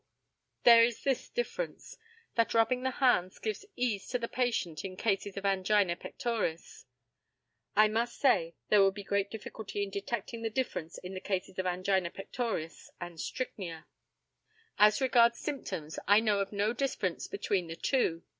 There 0.63 0.83
is 0.83 1.03
this 1.03 1.29
difference, 1.29 1.99
that 2.33 2.55
rubbing 2.55 2.81
the 2.81 2.89
hands 2.89 3.37
gives 3.37 3.65
ease 3.75 4.07
to 4.07 4.17
the 4.17 4.27
patient 4.27 4.83
in 4.83 4.97
cases 4.97 5.37
of 5.37 5.45
angina 5.45 5.95
pectoris. 5.95 6.85
I 7.75 7.87
must 7.87 8.17
say, 8.19 8.55
there 8.69 8.81
would 8.83 8.95
be 8.95 9.03
great 9.03 9.29
difficulty 9.29 9.83
in 9.83 9.91
detecting 9.91 10.41
the 10.41 10.49
difference 10.49 10.97
in 10.97 11.13
the 11.13 11.21
cases 11.21 11.59
of 11.59 11.67
angina 11.67 12.09
pectoris 12.09 12.89
and 12.99 13.19
strychnia. 13.21 13.85
As 14.79 15.01
regards 15.01 15.37
symptoms, 15.37 15.99
I 16.07 16.19
know 16.19 16.39
of 16.39 16.51
no 16.51 16.73
difference 16.73 17.27
between 17.27 17.67
the 17.67 17.75
two. 17.75 18.23